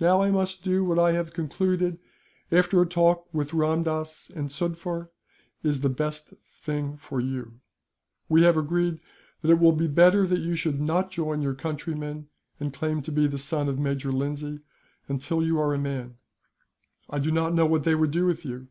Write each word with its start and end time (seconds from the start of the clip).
"Now 0.00 0.20
I 0.20 0.32
must 0.32 0.64
do 0.64 0.84
what 0.84 0.98
I 0.98 1.12
have 1.12 1.32
concluded, 1.32 2.00
after 2.50 2.82
a 2.82 2.88
talk 2.88 3.32
with 3.32 3.52
Ramdass 3.52 4.28
and 4.34 4.48
Sufder, 4.50 5.10
is 5.62 5.82
the 5.82 5.88
best 5.88 6.34
thing 6.60 6.96
for 6.96 7.20
you. 7.20 7.60
We 8.28 8.42
have 8.42 8.56
agreed 8.56 8.98
that 9.42 9.50
it 9.52 9.60
will 9.60 9.70
be 9.70 9.86
better 9.86 10.26
that 10.26 10.40
you 10.40 10.56
should 10.56 10.80
not 10.80 11.12
join 11.12 11.40
your 11.40 11.54
countrymen, 11.54 12.26
and 12.58 12.74
claim 12.74 13.00
to 13.02 13.12
be 13.12 13.28
the 13.28 13.38
son 13.38 13.68
of 13.68 13.78
Major 13.78 14.10
Lindsay, 14.10 14.58
until 15.06 15.40
you 15.40 15.60
are 15.60 15.72
a 15.72 15.78
man. 15.78 16.16
I 17.08 17.20
do 17.20 17.30
not 17.30 17.54
know 17.54 17.64
what 17.66 17.84
they 17.84 17.94
would 17.94 18.10
do 18.10 18.26
with 18.26 18.44
you. 18.44 18.66